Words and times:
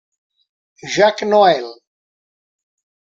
Jacques 0.83 1.21
Noël 1.21 1.63